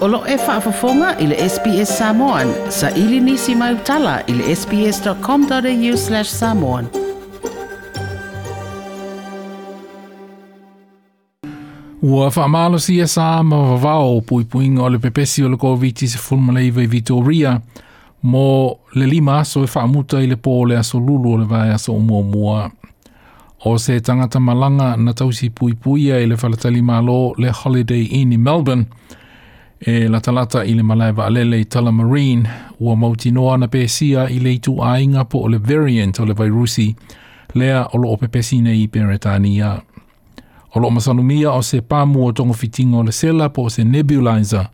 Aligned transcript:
Olo 0.00 0.22
e 0.28 0.36
whaafafonga 0.36 1.16
i 1.18 1.26
le 1.26 1.36
SPS 1.48 1.98
Samoan. 1.98 2.48
Sa 2.70 2.88
ili 2.90 3.20
nisi 3.20 3.54
mai 3.54 3.74
utala 3.74 4.20
i 4.26 4.32
le 4.32 4.54
sps.com.au 4.56 5.96
slash 6.02 6.30
samoan. 6.30 6.86
Ua 12.02 12.28
whaamalo 12.32 12.78
si 12.80 12.96
e 12.98 13.06
sa 13.06 13.26
ma 13.44 13.56
vavao 13.66 14.16
pui 14.20 14.44
pui 14.48 14.70
o 14.80 14.88
le 14.88 14.98
pepesi 14.98 15.44
o 15.44 15.48
le 15.52 15.56
COVID-19 15.60 16.06
se 16.14 16.18
fulmalei 16.18 16.70
vei 16.70 16.86
Vitoria. 16.86 17.58
Mo 18.22 18.78
le 18.94 19.06
lima 19.06 19.36
aso 19.42 19.60
e 19.62 19.68
whaamuta 19.76 20.22
i 20.22 20.26
le 20.26 20.34
pō 20.40 20.56
le 20.68 20.78
aso 20.80 20.98
lulu 20.98 21.34
o 21.34 21.36
le 21.36 21.44
vai 21.52 21.70
aso 21.74 21.92
umuamua. 21.92 22.70
O 23.64 23.76
se 23.78 24.00
tangata 24.00 24.40
malanga 24.40 24.94
na 24.96 25.12
tausi 25.12 25.50
pui 25.50 25.74
pui 25.76 26.08
e 26.10 26.24
le 26.26 26.34
whalatali 26.40 26.80
malo 26.82 27.34
le 27.36 27.50
Holiday 27.52 28.08
Inn 28.22 28.32
i 28.32 28.36
Melbourne 28.38 28.86
e 29.82 30.08
latalata 30.08 30.64
i 30.64 30.74
le 30.74 30.82
malae 30.82 31.12
va'alele 31.16 31.56
i 31.60 31.64
tala 31.64 31.92
marine 31.92 32.50
ua 32.80 32.96
mautinoa 32.96 33.54
ana 33.54 33.68
pesia 33.68 34.28
i 34.30 34.38
le 34.38 34.52
itu 34.54 34.82
ainga 34.84 35.24
po 35.24 35.38
o 35.40 35.48
le 35.48 35.56
variant 35.58 36.18
o 36.20 36.24
le 36.26 36.32
vairusi 36.32 36.94
lea 37.54 37.86
o 37.92 37.98
loo 37.98 38.16
pepesine 38.16 38.76
i 38.82 38.88
peretania 38.88 39.80
o 40.74 40.80
loo 40.80 40.90
masanumia 40.90 41.50
o 41.52 41.62
se 41.62 41.80
pamu 41.80 42.26
o 42.26 42.32
togofitiga 42.32 42.96
o 42.96 43.02
le 43.02 43.12
sela 43.12 43.48
po 43.48 43.70
se 43.70 43.84
nebulizer 43.84 44.66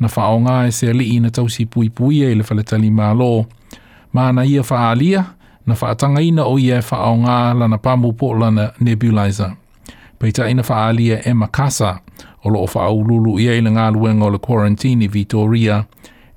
na 0.00 0.08
fa'aaoga 0.08 0.66
e 0.66 0.72
se 0.72 0.90
ali'i 0.90 1.20
na 1.20 1.30
tausi 1.30 1.66
puipuia 1.66 2.30
i 2.30 2.34
le 2.34 2.42
faletali 2.42 2.88
mālō 2.90 3.44
ma 4.12 4.32
na 4.32 4.44
ia 4.44 4.62
fa'aalia 4.62 5.24
na 5.66 6.20
ina 6.20 6.44
o 6.44 6.58
ia 6.58 6.76
e 6.78 6.82
fa'aaoga 6.82 7.54
lana 7.54 7.78
pamu 7.78 8.12
po 8.12 8.34
lana 8.34 8.70
nebulizer 8.80 9.52
Peita 10.18 10.48
ina 10.48 10.62
fa'aalia 10.62 11.20
e 11.28 11.34
makasa 11.34 12.00
o 12.44 12.50
loo 12.50 13.36
i 13.48 13.60
le 13.60 13.70
galuega 13.70 14.22
o 14.24 14.28
le 14.30 14.38
quarantine 14.38 15.04
i 15.04 15.08
vitoria 15.08 15.86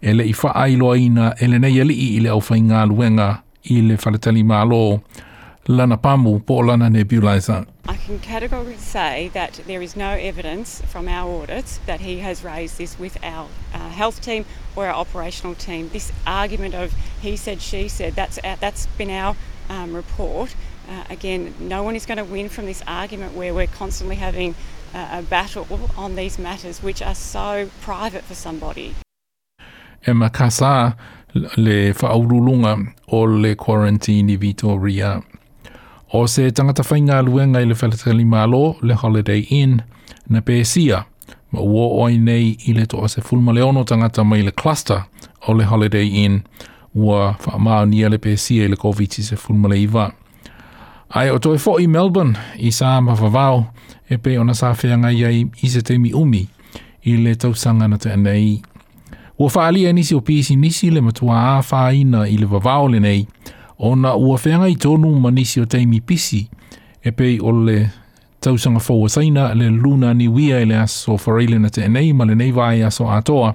e 0.02 0.34
faailoaina 0.34 1.36
e 1.42 1.48
lenei 1.48 1.82
alii 1.82 2.16
i 2.18 2.22
le 2.22 3.34
i 3.70 3.82
le 3.82 3.98
faletalimālō 3.98 5.00
lana 5.68 5.98
pamu 5.98 6.40
po 6.40 6.58
o 6.58 6.60
lana 6.62 6.90
nebulizer 6.90 7.66
I 7.90 7.96
can 7.96 8.20
categorically 8.20 8.78
say 8.78 9.30
that 9.34 9.60
there 9.68 9.82
is 9.82 9.96
no 9.98 10.10
evidence 10.12 10.82
from 10.84 11.08
our 11.10 11.30
audits 11.42 11.80
that 11.88 12.00
he 12.00 12.20
has 12.20 12.44
raised 12.46 12.78
this 12.78 12.98
with 13.00 13.18
our 13.24 13.48
uh, 13.74 13.90
health 13.90 14.22
team 14.22 14.44
or 14.76 14.88
our 14.88 14.94
operational 14.94 15.56
team. 15.56 15.88
This 15.94 16.12
argument 16.26 16.76
of 16.76 16.92
he 17.22 17.38
said, 17.38 17.62
she 17.62 17.88
said, 17.88 18.14
that's, 18.14 18.38
our, 18.40 18.52
uh, 18.52 18.56
that's 18.60 18.88
been 18.98 19.10
our 19.10 19.38
um, 19.70 19.96
report. 19.96 20.54
Uh, 20.88 21.04
again, 21.10 21.54
no 21.60 21.84
one 21.84 21.96
is 21.96 22.06
going 22.06 22.18
to 22.18 22.24
win 22.34 22.48
from 22.50 22.66
this 22.66 22.82
argument 22.88 23.36
where 23.36 23.54
we're 23.54 23.68
constantly 23.80 24.16
having 24.16 24.56
uh, 24.94 25.20
a 25.20 25.22
battle 25.22 25.68
on 25.98 26.16
these 26.16 26.40
matters 26.40 26.82
which 26.84 27.02
are 27.02 27.16
so 27.16 27.70
private 27.82 28.24
for 28.24 28.36
somebody. 28.36 28.94
E 30.06 30.14
makasa 30.14 30.96
le 31.56 31.94
whaaurulunga 31.94 32.78
o 33.08 33.20
le 33.24 33.56
quarantine 33.56 34.32
i 34.34 34.38
Vitoria. 34.38 35.22
O 36.14 36.26
se 36.28 36.52
tangata 36.52 36.84
whainga 36.84 37.22
luenga 37.24 37.58
i 37.62 37.66
le 37.66 37.74
whalatali 37.74 38.26
malo 38.26 38.76
le 38.82 38.94
Holiday 38.96 39.40
Inn 39.50 39.82
na 40.30 40.40
Pēsia, 40.40 41.04
ma 41.52 41.60
ua 41.62 42.04
oi 42.06 42.18
nei 42.18 42.56
i 42.68 42.72
le 42.74 42.86
toa 42.86 43.10
se 43.10 43.22
fulma 43.22 43.52
leono 43.52 43.84
tangata 43.84 44.24
mai 44.24 44.42
le 44.42 44.52
cluster 44.52 45.04
o 45.48 45.52
le 45.54 45.66
Holiday 45.66 46.08
Inn 46.24 46.40
ua 46.96 47.36
whaamaunia 47.46 48.10
le 48.10 48.18
Pēsia 48.18 48.66
i 48.66 48.70
le 48.70 48.76
COVID-19 48.76 49.36
fulma 49.36 49.68
le 49.68 49.82
iwa. 49.84 50.12
Ai 51.10 51.30
o 51.30 51.38
toi 51.40 51.56
fo'i 51.58 51.86
Melbourne 51.88 52.36
i 52.60 52.68
sā 52.76 52.98
mawhawao 53.02 53.62
e 54.12 54.18
pe 54.20 54.34
ona 54.40 54.52
sā 54.58 54.74
whianga 54.76 55.12
i 55.16 55.22
ai 55.24 55.38
i 55.64 55.70
se 55.72 55.80
teimi 55.88 56.10
umi 56.16 56.42
i 57.08 57.14
le 57.24 57.36
tausanga 57.40 57.88
na 57.88 57.98
te 58.02 58.12
anei. 58.12 58.58
Ua 59.40 59.48
whaali 59.54 59.86
e 59.88 59.94
nisi 59.96 60.16
o 60.16 60.20
pisi 60.20 60.56
nisi 60.60 60.90
le 60.92 61.02
matua 61.02 61.38
a 61.54 61.62
whaina 61.70 62.26
i 62.28 62.36
le 62.38 62.48
wawao 62.52 62.90
le 62.92 63.00
nei 63.00 63.22
ona 63.80 64.16
ua 64.16 64.36
whianga 64.36 64.68
i 64.70 64.76
tonu 64.76 65.14
ma 65.20 65.32
nisi 65.32 65.62
o 65.62 65.66
teimi 65.66 66.02
pisi 66.02 66.42
e 67.00 67.12
pe 67.16 67.38
o 67.40 67.56
le 67.56 67.78
tausanga 68.44 68.80
fōa 68.84 69.08
saina 69.10 69.54
le 69.56 69.70
luna 69.70 70.12
ni 70.14 70.28
wia 70.28 70.60
i 70.60 70.66
le 70.66 70.76
aso 70.82 71.16
whareile 71.16 71.60
na 71.60 71.70
te 71.70 71.86
anei 71.88 72.12
ma 72.14 72.26
le 72.26 72.36
nei 72.36 72.52
vai 72.52 72.84
aso 72.84 73.08
atoa. 73.12 73.54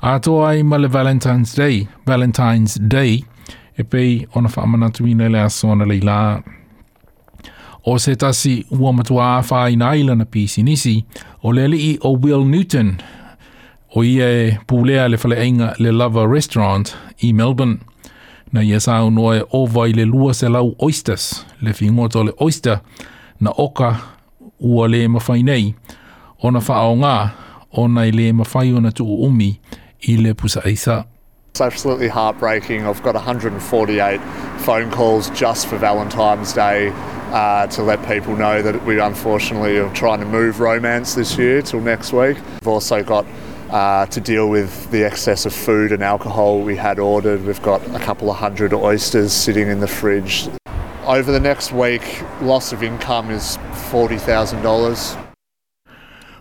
Atoa 0.00 0.50
ai 0.50 0.62
ma 0.62 0.76
le 0.76 0.88
Valentine's 0.88 1.54
Day, 1.54 1.86
Valentine's 2.06 2.74
Day, 2.78 3.24
e 3.78 3.82
pei 3.84 4.26
ona 4.34 4.48
whaamana 4.50 4.90
tuina 4.90 5.28
le 5.28 5.38
aso 5.38 5.70
ana 5.72 5.86
leila. 5.86 6.10
Valentine's 6.10 6.44
Day, 6.44 6.60
o 7.86 7.98
se 7.98 8.16
tasi 8.16 8.66
ua 8.70 8.92
matua 8.92 9.36
awha 9.36 9.68
i 9.68 9.76
na 9.76 9.94
ila 9.96 10.24
pisi 10.24 10.62
nisi 10.62 11.04
o 11.42 11.52
le 11.52 11.68
li'i 11.68 11.98
o 12.00 12.12
Will 12.22 12.44
Newton 12.48 12.94
o 13.94 14.04
ia 14.04 14.28
e 14.28 14.56
pūlea 14.66 15.04
le 15.10 15.16
whale 15.20 15.38
inga 15.46 15.74
le 15.78 15.90
Lover 15.92 16.28
Restaurant 16.30 16.88
i 17.22 17.32
Melbourne. 17.32 17.76
Na 18.52 18.62
ia 18.62 18.80
sa 18.80 19.02
unua 19.04 19.36
e 19.36 19.42
ova 19.52 19.84
i 19.88 19.92
le 19.92 20.04
lua 20.06 20.32
se 20.34 20.48
lau 20.48 20.74
oysters, 20.78 21.44
le 21.60 21.72
whingoto 21.72 22.24
le 22.24 22.32
oyster 22.38 22.80
na 23.40 23.50
oka 23.58 23.92
ua 24.60 24.88
le 24.88 25.04
mawhai 25.08 25.42
nei 25.42 25.74
o 26.40 26.50
na 26.50 26.60
wha 26.62 26.80
o 26.88 26.96
ngā 26.96 27.16
o 27.72 27.88
nei 27.90 28.10
le 28.14 28.32
mawhai 28.32 28.72
o 28.74 28.80
na 28.80 28.90
tuu 28.92 29.20
umi 29.26 29.52
i 30.08 30.16
le 30.22 30.34
pusa 30.34 30.60
eisa. 30.66 31.04
It's 31.54 31.60
absolutely 31.60 32.08
heartbreaking. 32.08 32.84
I've 32.84 33.00
got 33.04 33.14
148 33.14 34.20
phone 34.66 34.90
calls 34.90 35.30
just 35.30 35.68
for 35.68 35.78
Valentine's 35.78 36.52
Day 36.52 36.88
uh, 37.32 37.68
to 37.68 37.80
let 37.84 38.04
people 38.08 38.34
know 38.34 38.60
that 38.60 38.84
we 38.84 38.98
unfortunately 38.98 39.78
are 39.78 39.88
trying 39.94 40.18
to 40.18 40.26
move 40.26 40.58
romance 40.58 41.14
this 41.14 41.38
year 41.38 41.62
till 41.62 41.80
next 41.80 42.12
week. 42.12 42.38
We've 42.54 42.66
also 42.66 43.04
got 43.04 43.24
uh, 43.70 44.06
to 44.06 44.20
deal 44.20 44.48
with 44.50 44.90
the 44.90 45.04
excess 45.04 45.46
of 45.46 45.54
food 45.54 45.92
and 45.92 46.02
alcohol 46.02 46.58
we 46.58 46.74
had 46.74 46.98
ordered. 46.98 47.44
We've 47.46 47.62
got 47.62 47.80
a 47.94 48.00
couple 48.00 48.30
of 48.32 48.36
hundred 48.36 48.74
oysters 48.74 49.32
sitting 49.32 49.68
in 49.68 49.78
the 49.78 49.86
fridge. 49.86 50.48
Over 51.06 51.30
the 51.30 51.38
next 51.38 51.70
week, 51.70 52.24
loss 52.42 52.72
of 52.72 52.82
income 52.82 53.30
is 53.30 53.58
$40,000. 53.94 55.20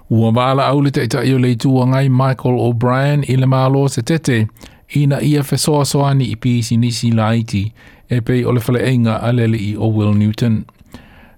Ua 0.09 0.31
wala 0.31 0.69
au 0.72 0.78
le 0.78 0.90
te 0.91 1.01
ita 1.03 1.19
i 1.19 1.31
o 1.34 1.38
le 1.38 2.09
Michael 2.09 2.59
O'Brien 2.59 3.24
i 3.30 3.35
le 3.35 3.45
malo 3.45 3.88
se 3.88 4.01
tete. 4.01 4.47
ina 4.96 5.22
ia 5.22 5.44
fesoa 5.44 5.86
soani 5.86 6.26
i 6.26 6.36
pisi 6.36 6.78
nisi 6.78 7.12
la 7.12 7.34
iti 7.34 7.74
e 8.10 8.22
pei 8.22 8.46
ole 8.46 8.60
fale 8.60 8.94
inga 8.94 9.22
alele 9.24 9.58
i 9.58 9.76
o 9.80 9.88
Will 9.90 10.14
Newton. 10.18 10.66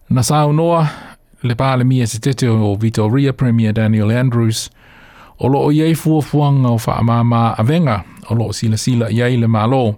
Na 0.10 0.24
sao 0.24 0.54
noa, 0.54 0.88
le 1.44 1.54
pāle 1.54 1.84
mia 1.84 2.08
se 2.08 2.20
tete 2.20 2.50
o 2.50 2.76
Vitoria 2.76 3.34
Premier 3.34 3.74
Daniel 3.74 4.10
Andrews, 4.18 4.70
o 5.42 5.46
o 5.46 5.48
loo 5.50 5.72
iei 5.72 5.96
fuafuanga 5.96 6.70
o 6.70 6.78
faa 6.78 7.02
mā 7.04 7.56
avenga 7.60 8.04
o 8.30 8.36
loo 8.36 8.54
sila 8.54 8.78
sila 8.78 9.10
iei 9.12 9.38
le 9.38 9.48
mālo, 9.48 9.96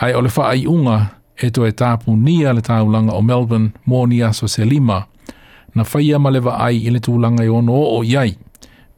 ai 0.00 0.14
ole 0.14 0.28
faa 0.30 0.54
i 0.54 0.66
unga 0.66 1.06
e 1.36 1.50
to 1.50 1.66
e 1.66 1.70
tāpu 1.72 2.14
nia 2.16 2.52
le 2.52 2.62
taulanga 2.62 3.12
o 3.12 3.22
Melbourne 3.22 3.70
mō 3.88 4.08
ni 4.08 4.22
aso 4.22 4.48
se 4.48 4.64
lima, 4.64 5.06
na 5.74 5.84
faia 5.84 6.18
ma 6.18 6.30
le 6.30 6.40
ai 6.52 6.76
i 6.86 6.90
le 6.90 6.98
tūlanga 7.00 7.44
i 7.44 7.48
ono 7.48 7.72
o 7.72 8.04
iei, 8.04 8.36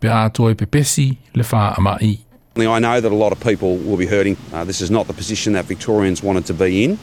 pe 0.00 0.08
ātoe 0.08 0.54
pepesi 0.54 1.16
le 1.34 1.42
faa 1.44 1.74
amai. 1.78 2.10
i. 2.10 2.31
I 2.54 2.78
know 2.80 3.00
that 3.00 3.10
a 3.10 3.14
lot 3.14 3.32
of 3.32 3.40
people 3.40 3.76
will 3.78 3.96
be 3.96 4.04
hurting. 4.06 4.36
Uh, 4.52 4.64
this 4.64 4.82
is 4.82 4.90
not 4.90 5.06
the 5.06 5.14
position 5.14 5.54
that 5.54 5.64
Victorians 5.64 6.22
wanted 6.22 6.46
to 6.46 6.54
be 6.54 6.84
in, 6.84 6.98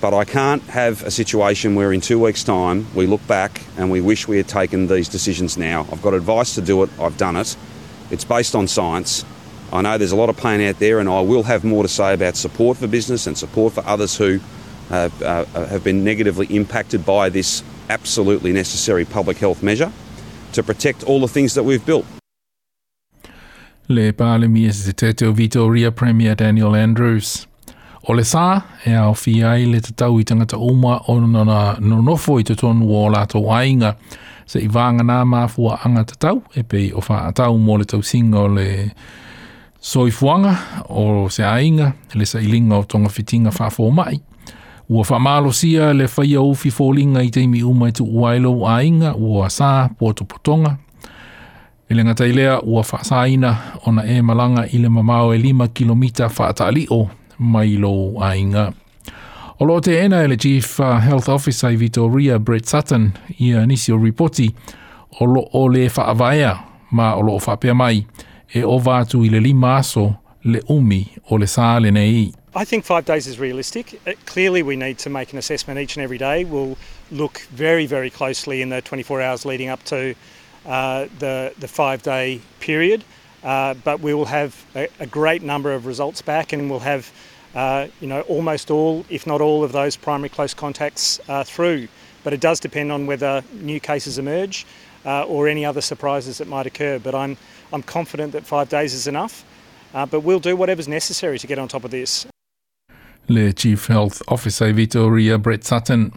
but 0.00 0.14
I 0.14 0.24
can't 0.24 0.62
have 0.64 1.02
a 1.02 1.10
situation 1.10 1.74
where 1.74 1.92
in 1.92 2.00
two 2.00 2.20
weeks' 2.20 2.44
time 2.44 2.86
we 2.94 3.06
look 3.06 3.26
back 3.26 3.62
and 3.76 3.90
we 3.90 4.00
wish 4.00 4.28
we 4.28 4.36
had 4.36 4.46
taken 4.46 4.86
these 4.86 5.08
decisions 5.08 5.58
now. 5.58 5.86
I've 5.92 6.00
got 6.02 6.14
advice 6.14 6.54
to 6.54 6.62
do 6.62 6.84
it, 6.84 6.90
I've 7.00 7.16
done 7.16 7.34
it. 7.36 7.56
It's 8.12 8.24
based 8.24 8.54
on 8.54 8.68
science. 8.68 9.24
I 9.72 9.82
know 9.82 9.98
there's 9.98 10.12
a 10.12 10.16
lot 10.16 10.28
of 10.30 10.36
pain 10.36 10.60
out 10.60 10.78
there, 10.78 11.00
and 11.00 11.08
I 11.08 11.20
will 11.20 11.42
have 11.44 11.64
more 11.64 11.82
to 11.82 11.88
say 11.88 12.14
about 12.14 12.36
support 12.36 12.76
for 12.78 12.86
business 12.86 13.26
and 13.26 13.36
support 13.36 13.72
for 13.72 13.84
others 13.86 14.16
who 14.16 14.40
uh, 14.90 15.08
uh, 15.24 15.44
have 15.66 15.82
been 15.84 16.04
negatively 16.04 16.46
impacted 16.46 17.04
by 17.04 17.28
this 17.28 17.62
absolutely 17.88 18.52
necessary 18.52 19.04
public 19.04 19.36
health 19.38 19.62
measure 19.64 19.92
to 20.52 20.62
protect 20.62 21.02
all 21.04 21.20
the 21.20 21.28
things 21.28 21.54
that 21.54 21.64
we've 21.64 21.84
built. 21.84 22.04
le 23.90 24.12
palimi 24.12 24.64
e 24.66 24.72
se 24.72 24.92
tete 24.92 25.26
o 25.26 25.32
Vitoria 25.32 25.90
Premier 25.90 26.36
Daniel 26.36 26.74
Andrews. 26.74 27.46
O 28.02 28.14
le 28.14 28.22
sā, 28.22 28.62
e 28.86 28.94
ao 28.94 29.14
fi 29.18 29.40
ai 29.44 29.66
le 29.66 29.80
te 29.82 29.92
tau 29.98 30.20
i 30.22 30.24
tangata 30.24 30.56
uma 30.58 31.00
o 31.10 31.16
nana 31.20 31.76
nonofo 31.80 32.38
i 32.38 32.44
te 32.46 32.54
tonu 32.56 32.86
o 32.86 33.08
lato 33.12 33.40
wainga. 33.42 33.94
Se 34.46 34.58
i 34.62 34.68
vanga 34.70 35.02
nā 35.06 35.18
māfua 35.26 35.78
anga 35.86 36.04
te 36.06 36.14
tau, 36.22 36.38
e 36.54 36.62
pei 36.64 36.92
o 36.94 37.02
wha 37.02 37.24
atau 37.32 37.58
mō 37.60 37.80
le 37.82 37.86
tau 37.90 38.02
singa 38.02 38.44
o 38.44 38.46
le 38.54 38.68
soifuanga 39.82 40.54
o 40.94 41.26
se 41.32 41.42
ainga, 41.46 41.90
le 42.14 42.26
sa 42.26 42.38
ilinga 42.42 42.78
o 42.82 42.86
tonga 42.86 43.10
fitinga 43.10 43.50
whafo 43.58 43.90
mai. 43.90 44.20
Ua 44.90 45.02
whamalo 45.06 45.50
sia 45.54 45.90
le 45.94 46.06
whaia 46.10 46.40
ufi 46.42 46.70
fōlinga 46.74 47.22
i 47.26 47.30
te 47.30 47.42
imi 47.46 47.62
i 47.88 47.92
tu 47.94 48.04
uailo 48.06 48.54
ainga, 48.68 49.12
ua 49.18 49.46
sā, 49.54 49.88
pōtu 50.00 50.26
potonga, 50.26 50.78
I 51.90 51.94
le 51.94 52.04
ngatai 52.04 52.32
lea 52.32 52.60
ua 52.62 52.82
whaasaina 52.86 53.50
ona 53.86 54.02
e 54.06 54.22
malanga 54.22 54.60
i 54.60 54.78
le 54.78 54.88
mamau 54.96 55.34
e 55.34 55.38
lima 55.38 55.66
kilomita 55.74 56.26
whaatali 56.36 56.86
o 56.98 57.10
mai 57.38 57.68
lo 57.82 58.14
ainga. 58.22 58.64
O 59.58 59.64
lo 59.64 59.80
te 59.80 59.96
ena 60.04 60.22
e 60.22 60.28
le 60.28 60.36
Chief 60.36 60.78
uh, 60.80 61.00
Health 61.00 61.28
Officer 61.28 61.66
i 61.66 61.76
Vitoria, 61.76 62.38
Brett 62.38 62.68
Sutton, 62.68 63.12
i 63.40 63.50
a 63.50 63.66
nisio 63.66 63.98
ripoti 63.98 64.54
o 65.20 65.24
lo 65.24 65.42
o 65.52 65.64
le 65.66 65.88
whaavaea 65.88 66.52
ma 66.92 67.14
o 67.14 67.22
lo 67.22 67.34
o 67.34 67.40
whapea 67.40 67.74
mai 67.74 68.06
e 68.54 68.62
o 68.62 68.78
vātu 68.78 69.24
i 69.26 69.28
le 69.28 69.40
lima 69.40 69.78
aso 69.80 70.04
le 70.44 70.60
umi 70.70 71.02
o 71.30 71.34
le 71.42 71.46
sāle 71.50 71.90
nei 71.92 72.08
i. 72.22 72.32
I 72.54 72.64
think 72.64 72.84
five 72.84 73.04
days 73.04 73.26
is 73.26 73.40
realistic. 73.40 73.98
Clearly, 74.26 74.62
we 74.62 74.76
need 74.76 74.98
to 74.98 75.10
make 75.10 75.32
an 75.32 75.38
assessment 75.38 75.80
each 75.80 75.96
and 75.96 76.04
every 76.04 76.18
day. 76.18 76.44
We'll 76.44 76.76
look 77.10 77.38
very, 77.50 77.86
very 77.86 78.10
closely 78.10 78.62
in 78.62 78.68
the 78.68 78.80
24 78.80 79.20
hours 79.20 79.44
leading 79.44 79.68
up 79.70 79.82
to 79.86 80.14
uh, 80.66 81.06
the, 81.18 81.52
the 81.58 81.68
five 81.68 82.02
day 82.02 82.40
period. 82.60 83.04
Uh, 83.42 83.72
but 83.72 84.00
we 84.00 84.12
will 84.12 84.26
have 84.26 84.64
a, 84.76 84.86
a, 85.00 85.06
great 85.06 85.42
number 85.42 85.72
of 85.72 85.86
results 85.86 86.20
back 86.20 86.52
and 86.52 86.68
we'll 86.68 86.78
have 86.78 87.10
uh, 87.54 87.86
you 88.00 88.06
know 88.06 88.20
almost 88.22 88.70
all 88.70 89.04
if 89.08 89.26
not 89.26 89.40
all 89.40 89.64
of 89.64 89.72
those 89.72 89.96
primary 89.96 90.28
close 90.28 90.52
contacts 90.54 91.18
uh, 91.28 91.42
through 91.42 91.88
but 92.22 92.32
it 92.34 92.38
does 92.40 92.60
depend 92.60 92.92
on 92.92 93.06
whether 93.06 93.42
new 93.54 93.80
cases 93.80 94.18
emerge 94.18 94.66
uh, 95.06 95.22
or 95.24 95.48
any 95.48 95.64
other 95.64 95.80
surprises 95.80 96.36
that 96.38 96.46
might 96.46 96.66
occur 96.66 96.98
but 96.98 97.14
I'm 97.14 97.36
I'm 97.72 97.82
confident 97.82 98.32
that 98.34 98.46
five 98.46 98.68
days 98.68 98.92
is 98.94 99.06
enough 99.08 99.42
uh, 99.94 100.04
but 100.06 100.20
we'll 100.20 100.38
do 100.38 100.54
whatever's 100.54 100.86
necessary 100.86 101.38
to 101.38 101.46
get 101.46 101.58
on 101.58 101.66
top 101.66 101.84
of 101.84 101.90
this. 101.90 102.26
Le 103.26 103.52
Chief 103.54 103.84
Health 103.86 104.22
Officer 104.28 104.70
Vitoria 104.72 105.38
Brett 105.38 105.64
Sutton. 105.64 106.12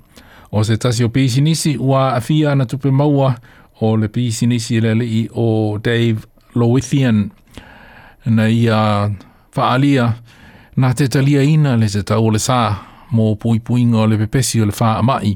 O 0.51 0.62
se 0.62 0.75
tasi 0.78 1.04
o 1.06 1.10
pēsi 1.10 1.42
nisi 1.42 1.78
wā 1.78 2.12
awhia 2.13 2.54
na 2.56 2.66
tupe 2.66 2.92
maua 2.92 3.40
o 3.85 3.97
le 3.97 4.07
pisi 4.07 4.47
nisi 4.47 4.80
le 4.81 4.94
li 4.95 5.27
o 5.44 5.77
Dave 5.85 6.21
Lowithian 6.59 7.18
na 8.35 8.44
a 8.77 9.09
faalia 9.56 10.07
na 10.80 10.89
te 10.97 11.06
talia 11.13 11.41
ina 11.53 11.71
le 11.81 11.88
se 11.94 12.01
tau 12.09 12.30
le 12.31 12.39
sā 12.39 12.59
mō 13.13 13.33
pui 13.41 13.59
pui 13.68 13.83
ngā 13.89 14.06
le 14.09 14.18
pepesi 14.21 14.62
o 14.63 14.68
le 14.69 14.75
wha 14.80 14.94
amai 15.01 15.33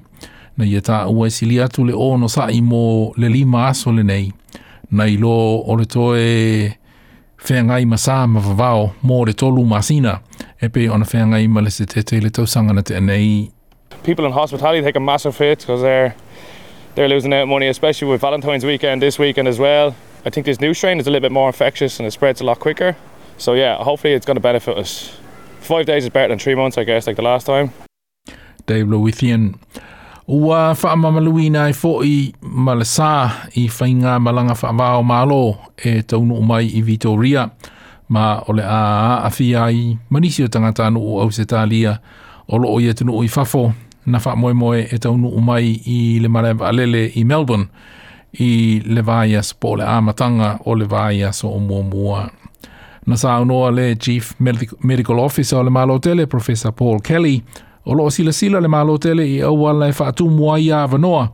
na 0.58 0.66
ia 0.66 0.80
tā 0.82 1.02
ua 1.12 1.28
sili 1.30 1.60
atu 1.62 1.84
le 1.90 1.94
ono 1.94 2.28
sai 2.32 2.62
mō 2.70 2.84
le 3.20 3.30
lima 3.36 3.66
aso 3.74 3.92
le 3.94 4.04
nei 4.08 4.32
na 4.96 5.06
i 5.12 5.18
lo 5.24 5.36
o 5.68 5.76
le 5.76 5.86
toe 5.96 6.24
whiangai 7.48 7.84
ma 7.86 8.00
sā 8.06 8.16
ma 8.32 8.40
vavao 8.48 8.88
mō 9.04 9.18
le 9.28 9.34
tolu 9.34 9.66
masina 9.74 10.16
e 10.64 10.70
pe 10.70 10.88
ona 10.90 11.06
whiangai 11.14 11.48
ma 11.50 11.62
le 11.62 11.70
se 11.72 11.86
tete 11.86 12.22
le 12.24 12.30
tausanga 12.32 12.74
na 12.74 12.82
te 12.82 12.96
anei 12.96 13.52
People 14.04 14.26
in 14.26 14.32
hospitality 14.32 14.82
take 14.84 14.96
a 14.96 15.00
massive 15.02 15.38
hit 15.38 15.60
because 15.60 15.82
they're 15.82 16.16
they're 16.98 17.08
losing 17.08 17.32
out 17.32 17.48
money, 17.48 17.68
especially 17.68 18.08
with 18.08 18.22
Valentine's 18.22 18.66
weekend 18.66 19.04
this 19.04 19.20
weekend 19.20 19.48
as 19.48 19.60
well. 19.60 19.96
I 20.26 20.32
think 20.32 20.46
this 20.48 20.60
new 20.60 20.74
strain 20.74 21.00
is 21.00 21.06
a 21.06 21.12
little 21.12 21.24
bit 21.30 21.32
more 21.32 21.48
infectious 21.48 22.00
and 22.00 22.08
it 22.08 22.12
spreads 22.12 22.42
a 22.42 22.44
lot 22.44 22.60
quicker. 22.60 22.96
So 23.38 23.54
yeah, 23.54 23.76
hopefully 23.78 24.14
it's 24.14 24.26
going 24.26 24.36
to 24.36 24.42
benefit 24.42 24.76
us. 24.76 25.16
Five 25.62 25.86
days 25.86 26.06
is 26.06 26.10
better 26.10 26.30
than 26.30 26.40
three 26.40 26.56
months, 26.56 26.76
I 26.78 26.84
guess, 26.86 27.06
like 27.06 27.16
the 27.16 27.22
last 27.22 27.46
time. 27.46 27.72
Dave 28.66 28.88
Lowithian. 28.88 29.60
Ua 30.28 30.74
whaamamaluina 30.82 31.70
e 31.70 31.74
fo'i 31.74 32.34
malasā 32.42 33.46
i 33.56 33.68
whainga 33.70 34.18
malanga 34.20 34.54
whaamao 34.60 35.06
malo 35.06 35.60
e 35.86 36.02
taunu 36.02 36.42
mai 36.42 36.64
i 36.66 36.82
Vitoria. 36.82 37.52
Ma 38.10 38.44
ole 38.48 38.60
a 38.64 39.22
a 39.24 39.28
awhia 39.28 39.62
i 39.70 39.98
manisi 40.10 40.44
o 40.44 40.48
tangata 40.48 40.92
no 40.92 41.00
o 41.02 41.24
Ausetalia 41.28 42.00
o 42.50 42.58
loo 42.58 42.80
i 42.80 42.90
atunu 42.92 43.24
i 43.24 43.28
fafo. 43.28 43.74
na 44.08 44.20
wha 44.26 44.36
moe 44.36 44.54
moe 44.54 44.88
e 44.92 44.98
tau 44.98 45.18
nu 45.18 45.28
umai 45.36 45.68
i 45.86 45.98
le 46.22 46.28
marae 46.28 46.56
alele 46.66 47.06
i 47.20 47.24
Melbourne 47.26 47.68
i 48.40 48.52
le 48.86 49.02
vaias 49.02 49.54
po 49.54 49.76
le 49.76 49.84
amatanga 49.84 50.50
o 50.66 50.76
le 50.76 50.86
vaias 50.86 51.44
o 51.44 51.52
mua 51.60 51.84
mua. 51.84 52.30
Na 53.06 53.16
sa 53.16 53.40
unoa 53.40 53.72
le 53.72 53.96
Chief 53.96 54.34
Medical 54.84 55.20
Officer 55.20 55.58
o 55.58 55.64
le 55.64 55.70
Malo 55.72 55.98
Tele, 56.00 56.26
Professor 56.28 56.72
Paul 56.72 57.00
Kelly, 57.00 57.42
o 57.86 57.94
loo 57.96 58.10
sila 58.10 58.32
sila 58.32 58.60
le 58.62 58.68
Malo 58.68 58.98
Tele 58.98 59.28
i 59.28 59.42
au 59.42 59.68
ala 59.70 59.88
e 59.88 59.92
wha 60.00 60.08
atu 60.08 60.30
mua 60.30 60.60
i 60.60 60.72
a 60.72 60.88
vanoa, 60.88 61.30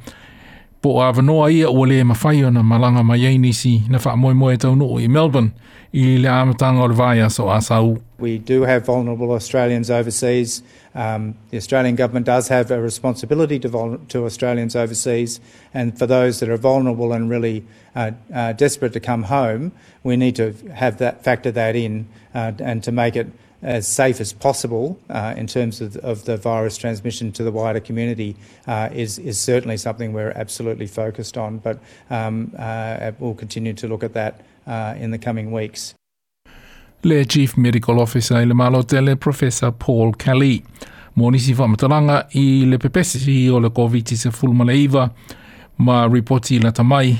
Po 0.84 1.00
a 1.00 1.06
ia 1.10 1.70
le 1.72 2.02
mawhai 2.04 2.44
o 2.44 2.50
na 2.50 2.62
malanga 2.62 3.06
mai 3.06 3.24
ei 3.26 3.38
nisi 3.38 3.84
na 3.88 3.98
wha 4.00 4.18
moe 4.18 4.34
moe 4.34 4.58
tau 4.58 4.74
i 5.00 5.08
Melbourne 5.08 5.54
i 5.94 6.18
le 6.20 6.28
amatanga 6.28 6.84
o 6.84 6.86
le 6.88 6.94
vāia 6.94 7.32
so 7.32 7.50
a 7.50 7.62
sau. 7.62 8.00
We 8.20 8.38
do 8.38 8.64
have 8.64 8.86
vulnerable 8.86 9.32
Australians 9.32 9.90
overseas. 9.90 10.62
Um, 10.94 11.36
the 11.52 11.58
Australian 11.58 11.96
government 11.96 12.26
does 12.26 12.50
have 12.50 12.70
a 12.70 12.82
responsibility 12.82 13.60
to, 13.60 14.00
to 14.10 14.26
Australians 14.26 14.76
overseas, 14.76 15.40
and 15.74 15.98
for 15.98 16.06
those 16.06 16.42
that 16.42 16.50
are 16.50 16.58
vulnerable 16.58 17.14
and 17.14 17.30
really 17.30 17.64
uh, 17.96 18.12
uh, 18.36 18.52
desperate 18.52 18.92
to 18.92 19.00
come 19.00 19.24
home, 19.24 19.72
we 20.04 20.18
need 20.18 20.36
to 20.36 20.52
have 20.74 20.98
that 20.98 21.24
factor 21.24 21.50
that 21.52 21.78
in 21.78 22.10
uh, 22.36 22.52
and 22.60 22.84
to 22.84 22.92
make 22.92 23.16
it 23.16 23.28
as 23.64 23.88
safe 23.88 24.20
as 24.20 24.34
possible 24.34 25.00
uh, 25.10 25.34
in 25.38 25.48
terms 25.48 25.80
of, 25.82 25.96
of, 25.98 26.26
the 26.26 26.38
virus 26.38 26.78
transmission 26.78 27.32
to 27.32 27.44
the 27.44 27.52
wider 27.52 27.80
community 27.80 28.36
uh, 28.68 28.90
is, 28.92 29.18
is 29.20 29.40
certainly 29.40 29.78
something 29.78 30.14
we're 30.14 30.32
absolutely 30.36 30.88
focused 30.88 31.38
on, 31.38 31.58
but 31.60 31.80
um, 32.10 32.52
uh, 32.60 33.12
we'll 33.20 33.34
continue 33.34 33.72
to 33.74 33.88
look 33.88 34.04
at 34.04 34.14
that 34.14 34.42
uh, 34.68 34.94
in 34.98 35.12
the 35.12 35.18
coming 35.18 35.52
weeks. 35.52 35.94
Le 37.06 37.26
Chief 37.26 37.58
Medical 37.58 38.00
Officer 38.00 38.36
i 38.38 38.46
le 38.46 38.54
malo 38.54 38.82
tele 38.82 39.16
Professor 39.16 39.72
Paul 39.72 40.14
Kelly. 40.14 40.64
Moni 41.16 41.38
Monisi 41.38 41.54
whamatalanga 41.54 42.28
i 42.34 42.66
le 42.70 42.78
pepesi 42.78 43.50
o 43.50 43.58
le 43.58 43.70
COVID-19 43.70 44.54
maleiva 44.54 45.12
ma 45.78 46.08
reporti 46.08 46.60
la 46.62 46.72
tamai 46.72 47.18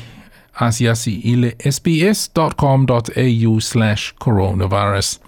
asiasi 0.56 1.12
i 1.30 1.36
le 1.36 1.56
sbs.com.au 1.60 3.60
slash 3.60 4.14
coronavirus. 4.16 5.20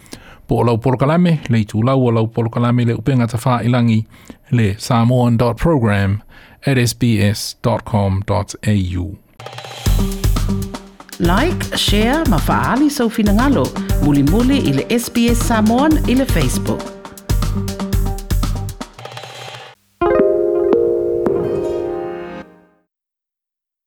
po 0.47 0.63
lau 0.67 0.77
porokalame 0.81 1.37
le 1.51 1.57
i 1.63 1.65
tūlau 1.69 2.05
o 2.07 2.11
lau 2.13 2.25
porokalame 2.33 2.85
le 2.89 2.93
upenga 2.99 3.27
tawha 3.31 3.59
ilangi 3.69 3.99
le 4.57 4.67
samoan.program 4.77 6.11
at 6.67 6.77
sbs.com.au 6.87 9.03
Like, 11.31 11.61
share, 11.79 12.25
mafaali 12.29 12.89
sau 12.91 13.07
finangalo, 13.09 13.65
muli 14.03 14.23
muli 14.31 14.57
ile 14.67 14.83
SBS 14.99 15.45
Samoan 15.47 15.91
ile 16.11 16.25
Facebook. 16.25 17.04